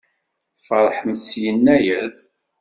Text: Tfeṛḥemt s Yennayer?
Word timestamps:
Tfeṛḥemt 0.55 1.23
s 1.29 1.31
Yennayer? 1.43 2.11